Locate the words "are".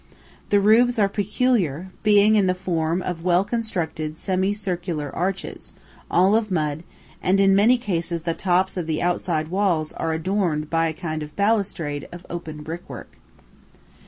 0.97-1.07, 9.93-10.11